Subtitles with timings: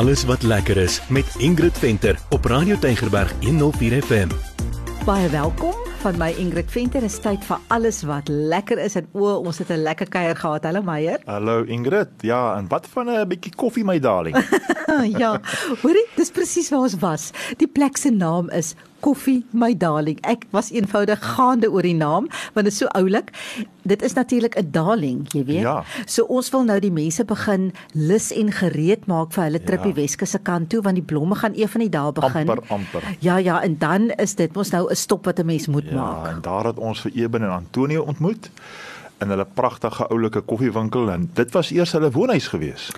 [0.00, 4.28] alles wat lekker is met Ingrid Venter op Radio Tygerberg 104 FM.
[5.04, 7.04] Baie welkom van my Ingrid Venter.
[7.04, 10.64] Is tyd vir alles wat lekker is en o, ons het 'n lekker kuier gehad.
[10.64, 11.20] Hallo Meyer.
[11.34, 12.08] Hallo Ingrid.
[12.20, 14.36] Ja, en wat van 'n bietjie koffie my darling?
[15.22, 15.40] ja,
[15.82, 17.30] hoorie, dis presies waar ons was.
[17.56, 20.18] Die plek se naam is Koffie my darling.
[20.22, 23.30] Ek was eenvoudig gaande oor die naam want dit is so oulik.
[23.82, 25.60] Dit is natuurlik 'n darling, jy weet.
[25.60, 25.84] Ja.
[26.06, 29.92] So ons wil nou die mense begin lus en gereed maak vir hulle trip Ja.
[29.92, 32.48] Weskus se kant toe want die blomme gaan een van die dae begin.
[32.48, 33.02] Amper, amper.
[33.20, 35.94] Ja, ja, en dan is dit mos nou 'n stop wat 'n mens moet Ja,
[35.94, 36.26] maak.
[36.26, 38.50] en daar het ons vir Eben en Antonio ontmoet
[39.20, 42.88] in hulle pragtige oulike koffiewinkel en dit was eers hulle woonhuis gewees.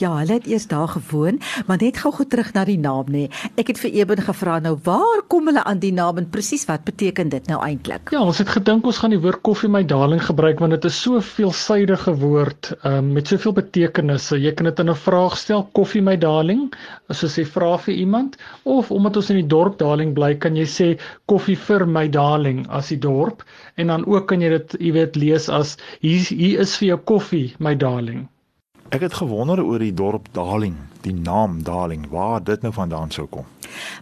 [0.00, 3.28] Ja, hulle het eers daar gewoon, maar net gou goed terug na die naam nê.
[3.60, 6.84] Ek het vir Eben gevra nou, waar kom hulle aan die naam en presies wat
[6.84, 8.12] beteken dit nou eintlik?
[8.14, 11.00] Ja, ons het gedink ons gaan die woord koffie my darling gebruik want dit is
[11.02, 14.40] so 'n veelsidige woord um, met soveel betekenisse.
[14.40, 16.72] Jy kan dit in 'n vraag stel, koffie my darling,
[17.10, 20.64] soos jy vra vir iemand, of omdat ons in die dorp darling bly, kan jy
[20.64, 20.88] sê
[21.26, 23.42] koffie vir my darling as die dorp
[23.76, 27.00] en dan ook kan jy dit, jy weet, lees as hier hier is vir jou
[27.14, 28.28] koffie my darling.
[28.92, 33.24] Ek het gewonder oor die dorp Darling, die naam Darling, waar dit nou vandaan sou
[33.24, 33.46] kom.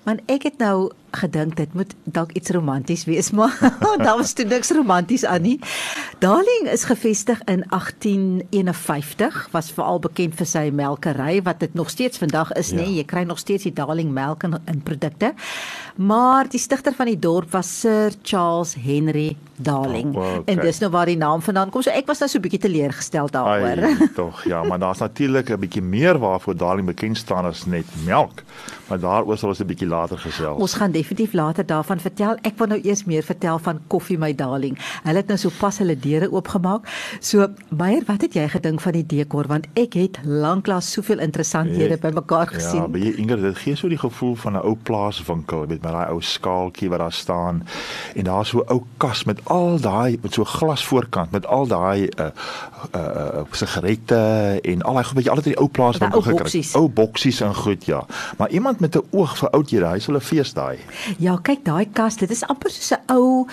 [0.03, 3.55] Want ek het nou gedink dit moet dalk iets romanties wees, maar
[4.05, 5.61] daar was toe niks romanties aan nie.
[6.19, 12.19] Darling is gevestig in 1851, was veral bekend vir sy melkery wat dit nog steeds
[12.19, 12.89] vandag is, nê.
[12.89, 12.97] Ja.
[12.99, 15.37] Jy kry nog steeds die Darling melk in, in produkte.
[15.97, 20.15] Maar die stigter van die dorp was Sir Charles Henry Darling.
[20.17, 20.55] Oh, okay.
[20.55, 21.83] En dis nou waar die naam vandaan kom.
[21.83, 24.09] So ek was nou so 'n bietjie teleurgestel daaroor.
[24.15, 28.43] Tog, ja, maar daar's natuurlik 'n bietjie meer waarvoor Darling bekend staan as net melk.
[28.89, 30.61] Maar daaroor sal ons 'n bietjie later gesels.
[30.61, 32.37] Ons gaan definitief later daarvan vertel.
[32.43, 34.79] Ek wil nou eers meer vertel van Koffie my darling.
[35.05, 36.87] Hulle het nou sopas hulle deure oopgemaak.
[37.21, 41.95] So, Meyer, wat het jy gedink van die dekor want ek het lanklaas soveel interessanthede
[41.95, 42.91] Ek- bymekaar Ja, gesien.
[42.93, 46.09] by jy Ingrid, dit gee so die gevoel van 'n ou plaaswinkel, weet met daai
[46.13, 47.67] ou skaaltjie wat daar staan
[48.15, 51.67] en daar so 'n ou kas met al daai met so glas voorkant met al
[51.67, 52.31] daai uh
[52.95, 56.35] uh, uh sigarette en al daai goed wat jy altyd in die ou plaaswinkel Daai
[56.35, 56.75] ou boksies.
[56.75, 58.05] Ou boksies en goed, ja.
[58.39, 60.79] Maar iemand met 'n oog vir oudhede, hy sal 'n fees daai.
[61.19, 63.47] Ja, kyk daai kas, dit is amper soos 'n ou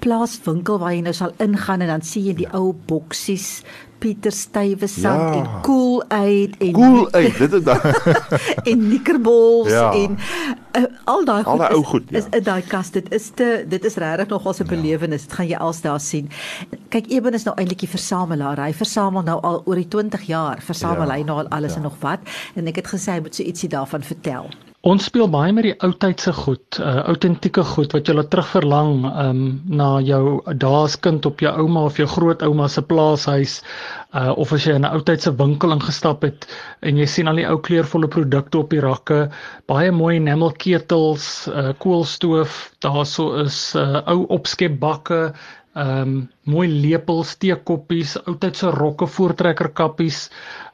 [0.00, 2.56] plaaswinkel waar jy nou sal ingaan en dan sien jy die ja.
[2.58, 3.62] ou boksies
[4.00, 5.40] Pieter Stywe sand Ja.
[5.40, 7.92] en Cool Aid en Cool uit, dit is daai.
[8.72, 9.90] en nikkerbols Ja.
[9.92, 10.16] en
[10.78, 12.18] uh, al daai Al daai is- ou goed, ja.
[12.18, 15.46] is in daai kas dit is te dit is regtig nogal 'n belewenis dit gaan
[15.52, 16.30] jy als daar sien
[16.88, 20.62] kyk Eben is nou eintlik die versamelaar hy versamel nou al oor die 20 jaar
[20.62, 21.76] versamel Ja, hy nou al alles ja.
[21.76, 22.20] en nog wat
[22.54, 24.48] en ek het gesê hy moet so ietsie daarvan vertel
[24.88, 29.02] Ons speel baie met die ou tydse goed, uh autentieke goed wat jy laat terugverlang
[29.22, 29.40] um
[29.80, 33.58] na jou dae as kind op jou ouma of jou grootouma se plaashuis
[34.16, 36.46] uh of as jy in 'n ou tydse winkel ingestap het
[36.80, 39.18] en jy sien al die ou kleurvolle produkte op die rakke,
[39.68, 45.34] baie mooi enamelketels, uh koolstoof, daarso is uh ou opskepbakke,
[45.76, 46.14] um
[46.46, 50.30] mooi lepels, teekoppies, ou tydse rokke, voortrekkerkappies,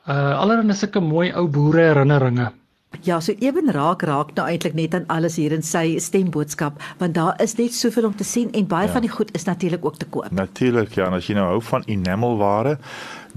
[0.06, 2.53] uh allerlei sulke mooi ou boere herinneringe.
[3.03, 7.15] Ja, so Eben raak raak nou eintlik net aan alles hier in sy stemboodskap want
[7.15, 8.93] daar is net soveel om te sien en baie ja.
[8.93, 10.31] van die goed is natuurlik ook te koop.
[10.31, 12.79] Natuurlik ja, en as jy nou hou van enamelware,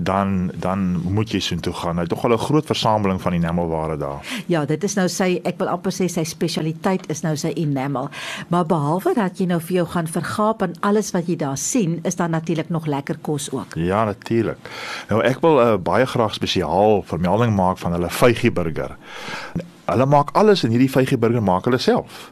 [0.04, 1.96] dan dan moet jy soontoe gaan.
[1.96, 4.26] Hy het tog al 'n groot versameling van enamelware daar.
[4.46, 8.10] Ja, dit is nou sy ek wil amper sê sy spesialiteit is nou sy enamel.
[8.48, 12.00] Maar behalwe dat jy nou vir jou gaan vergaap aan alles wat jy daar sien,
[12.04, 13.76] is daar natuurlik nog lekker kos ook.
[13.76, 14.58] Ja, natuurlik.
[15.10, 18.98] Nou ek wil uh, baie graag spesiaal vermelding maak van hulle vygie burger.
[19.86, 22.32] Hulle maak alles in hierdie vygie burger maak hulle self.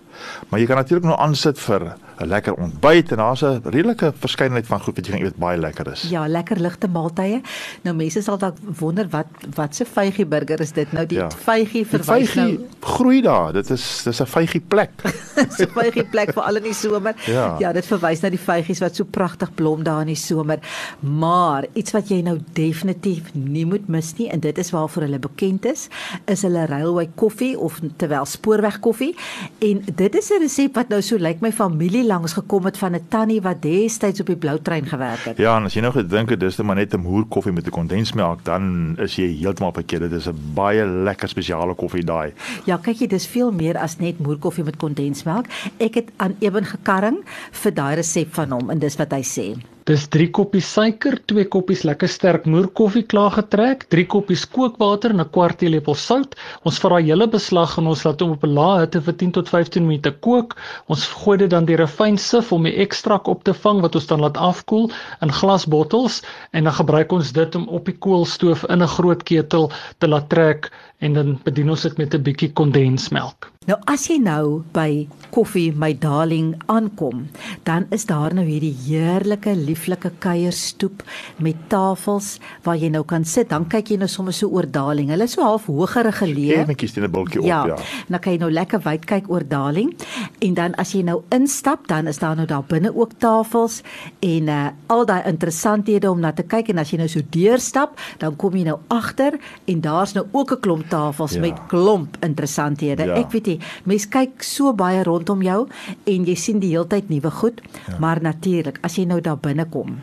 [0.50, 4.68] Maar jy kan natuurlik nou aansit vir 'n lekker ontbyt en daar's 'n redelike verskeidenheid
[4.68, 6.02] van goed wat jy gaan eet baie lekker is.
[6.10, 7.42] Ja, lekker ligte maaltye.
[7.82, 10.92] Nou mense sal dalk wonder wat wat se vygie burger is dit?
[10.92, 11.30] Nou die ja.
[11.30, 13.54] vygie verwys vygie nou groei daar.
[13.54, 14.92] Dit is dis 'n vygie plek.
[15.58, 17.16] so vygie plek vir al in die somer.
[17.26, 17.56] Ja.
[17.60, 20.60] ja, dit verwys na die vygies wat so pragtig blom daar in die somer.
[21.00, 25.20] Maar iets wat jy nou definitief nie moet mis nie en dit is waarvoor hulle
[25.20, 25.88] bekend is,
[26.26, 29.16] is hulle railway koffie of terwyl spoorweg koffie.
[29.60, 32.96] En dit is 'n resep wat nou so lyk my familie langs gekom het van
[32.96, 35.38] 'n tannie wat destyds op die blou trein gewerk het.
[35.38, 37.66] Ja, en as jy nou gedink het dis net maar net 'n moer koffie met
[37.66, 40.02] 'n kondensmelk, dan is jy heeltemal verkeerd.
[40.02, 42.34] Dit is 'n baie lekker spesiale koffie daai.
[42.66, 45.46] Ja, kyk jy, dis veel meer as net moerkoffie met kondensmelk.
[45.78, 47.18] Ek het aan Eben gekarring
[47.52, 49.77] vir daai resep van hom en dis wat hy sê.
[49.88, 55.24] Dis 3 koppies suiker, 2 koppies lekker sterk moerkoffie klaar getrek, 3 koppies kookwater en
[55.24, 56.36] 'n kwart teelepel sout.
[56.68, 59.32] Ons vat daai hele beslag en ons laat hom op 'n lae hitte vir 10
[59.40, 60.58] tot 15 minute kook.
[60.92, 63.96] Ons gooi dit dan deur 'n fyn sif om die ekstrak op te vang wat
[63.96, 64.92] ons dan laat afkoel
[65.22, 69.72] in glasbottels en dan gebruik ons dit om op die koolstoof in 'n groot ketel
[70.00, 70.70] te laat trek
[71.00, 73.57] en dan bedien ons dit met 'n bietjie kondensmelk.
[73.68, 77.26] Nou as jy nou by Koffie My Darling aankom,
[77.68, 81.02] dan is daar nou hierdie heerlike lieflike kuierstoep
[81.44, 83.50] met tafels waar jy nou kan sit.
[83.52, 85.12] Dan kyk jy nou sommer so oor Darling.
[85.12, 86.62] Hulle is so half hoër geleë.
[86.70, 87.76] Netjies teen 'n bultjie ja, op, ja.
[88.08, 89.92] Dan kan jy nou lekker wyd kyk oor Darling.
[90.40, 93.82] En dan as jy nou instap, dan is daar nou daar binne ook tafels
[94.22, 98.00] en uh al daai interessanthede om na te kyk en as jy nou so deurstap,
[98.20, 101.40] dan kom jy nou agter en daar's nou ook 'n klomp tafels Ja.
[101.42, 103.04] met klomp interessanthede.
[103.06, 103.16] Ja.
[103.16, 105.68] Ek weet nie, mens kyk so baie rondom jou
[106.06, 107.98] en jy sien die heeltyd nuwe goed, Ja.
[108.00, 110.00] maar natuurlik, as jy nou daar binne kom,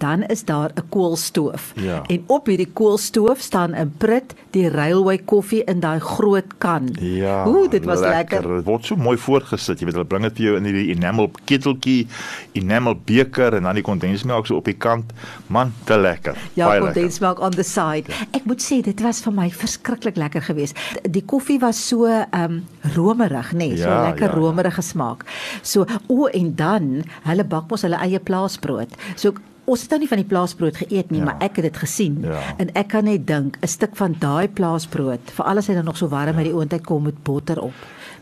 [0.00, 1.72] dan is daar 'n koolstoof.
[1.76, 2.02] Ja.
[2.06, 6.88] En op hierdie koolstoof staan 'n prit die railway koffie in daai groot kan.
[7.00, 7.44] Ja.
[7.46, 8.42] Ooh, dit was lekker.
[8.56, 9.78] Dit word so mooi voorgesit.
[9.80, 12.06] Jy weet hulle bring dit vir jou in hierdie enamel keteltjie,
[12.52, 15.12] enamel beker en dan die kondensmelk so op die kant.
[15.46, 16.36] Man, te lekker.
[16.54, 16.94] Ja, Baie lekker.
[16.94, 18.04] kondensmelk on the side.
[18.32, 20.76] Ek moet sê dit was vir my verskriklik lekker geweest.
[21.10, 22.64] Die koffie was so ehm um,
[22.94, 24.38] romerig, nê, nee, so Ja, lekker ja, ja.
[24.40, 25.24] romerige smaak.
[25.62, 28.88] So o en dan hulle bak mos hulle eie plaasbrood.
[29.16, 29.32] So
[29.70, 31.24] ons het nou nie van die plaasbrood geëet nie, Ja.
[31.24, 32.18] maar ek het dit gesien.
[32.26, 32.38] Ja.
[32.58, 35.96] En ek kan net dink 'n stuk van daai plaasbrood, veral as hy dan nog
[35.96, 37.72] so warm uit die oond uit kom met botter op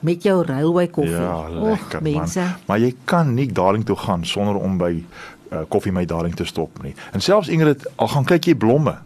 [0.00, 1.12] met jou railway koffie.
[1.12, 2.38] Ja, Och, lekker mense.
[2.40, 2.48] man.
[2.66, 5.04] Maar jy kan nie Darling toe gaan sonder om by
[5.52, 6.94] uh, Koffie My Darling te stop nie.
[7.12, 8.98] En selfs Ingrid, al gaan kyk jy blomme.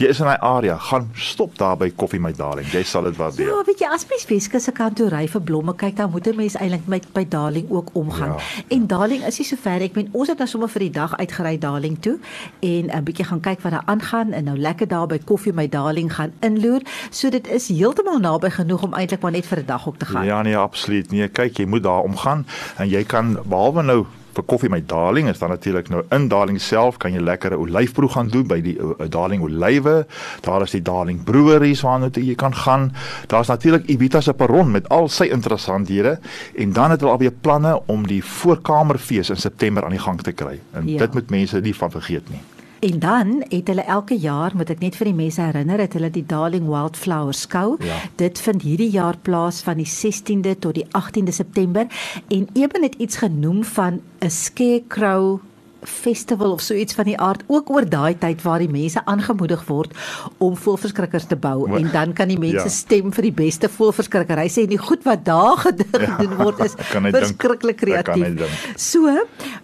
[0.00, 2.64] Jy is in daai area, gaan stop daar by Koffie My Darling.
[2.72, 3.50] Jy sal dit waardeer.
[3.50, 6.26] Ja, weet jy, as mens Weskus se kant toe ry vir blomme kyk, dan moet
[6.26, 8.32] 'n mens eintlik met by Darling ook omgaan.
[8.32, 8.64] Ja.
[8.68, 9.82] En Darling is nie so ver.
[9.82, 12.18] Ek meen, ons het nou sommer vir die dag uitgery Darling toe
[12.60, 15.68] en 'n bietjie gaan kyk wat daar aangaan en nou lekker daar by Koffie My
[15.68, 16.80] Darling gaan inloer.
[17.10, 20.06] So dit is heeltemal naby genoeg om eintlik maar net vir 'n dag ook te
[20.06, 20.24] gaan.
[20.24, 21.10] Ja nee, absoluut.
[21.10, 22.46] Nee, kyk, jy moet daar omgaan
[22.78, 24.06] en jy kan behalwe nou
[24.40, 28.10] vir koffie my darling is dan natuurlik nou in darling self kan jy lekkere olyfproe
[28.14, 30.04] gaan doen by die uh, darling olywe.
[30.46, 32.90] Daar is die darling breweries waarna toe jy kan gaan.
[33.32, 36.18] Daar's natuurlik Ibita se perron met al sy interessanthede
[36.56, 40.32] en dan het hulle alweer planne om die voorkamerfees in September aan die gang te
[40.32, 40.58] kry.
[40.72, 40.98] En ja.
[41.04, 42.42] dit moet mense nie van vergeet nie.
[42.80, 46.08] En dan het hulle elke jaar, moet ek net vir die mense herinner, het hulle
[46.10, 47.76] die Darling Wildflower skou.
[47.84, 47.98] Ja.
[48.16, 51.84] Dit vind hierdie jaar plaas van die 16de tot die 18de September
[52.28, 55.40] en Eben het iets genoem van 'n scarecrow
[55.82, 59.64] festival of so iets van die aard ook oor daai tyd waar die mense aangemoedig
[59.68, 59.92] word
[60.38, 62.64] om voelverskrikkers te bou Wa- en dan kan die mense Ja.
[62.64, 62.68] ja.
[62.68, 64.38] stem vir die beste voelverskrikker.
[64.38, 66.74] Hy sê die goed wat daar gedoen word is
[67.16, 68.42] verskriklik kreatief.
[68.76, 69.06] So,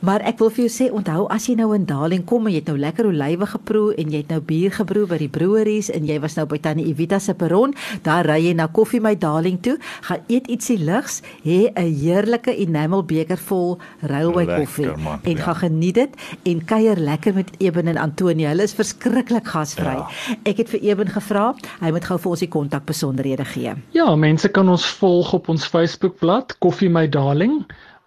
[0.00, 2.60] maar ek wil vir jou sê onthou as jy nou in Darling kom en jy
[2.62, 6.06] het nou lekker olywe geproe en jy het nou bier gebroe by die breweries en
[6.06, 9.58] jy was nou by Tannie Evita se perron, daar ry jy na Koffie My Darling
[9.62, 15.36] toe, gaan eet ietsie ligs, hê 'n heerlike enamel beker vol railway koffie man, en
[15.36, 15.42] ja.
[15.42, 16.12] gaan geniet dit
[16.52, 18.48] en kuier lekker met Eben en Antonia.
[18.54, 19.96] Hulle is verskriklik gasvry.
[19.98, 20.06] Ja.
[20.48, 21.44] Ek het vir Eben gevra,
[21.82, 23.72] hy moet gou vir ons die kontakbesonderhede gee.
[23.96, 27.64] Ja, mense kan ons volg op ons Facebookblad Koffie My Darling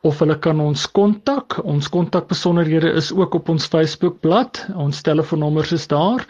[0.07, 1.59] of hulle kan ons kontak.
[1.67, 4.63] Ons kontakbesonderhede is ook op ons Facebookblad.
[4.79, 6.23] Ons telefoonnommers is daar.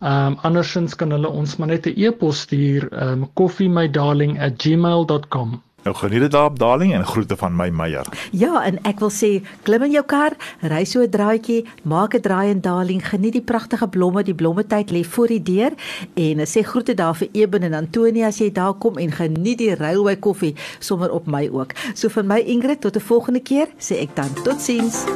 [0.00, 5.65] Ehm um, andersins kan hulle ons maar net 'n e-pos stuur, ehm um, koffiemydarling@gmail.com.
[5.86, 8.06] Nou geniet dit daar op Darling en groete van my Meyer.
[8.30, 9.28] Ja, en ek wil sê,
[9.62, 10.34] klim in jou kar,
[10.66, 14.90] ry so 'n draaitjie, maak 'n draai in Darling, geniet die pragtige blomme, die blommetyd
[14.90, 15.70] lê voor die deur
[16.14, 19.74] en sê groete daar vir Eben en Antonia as jy daar kom en geniet die
[19.74, 21.72] railway koffie sommer op my ook.
[21.94, 25.06] So vir my Ingrid tot 'n volgende keer, sê ek dan totsiens.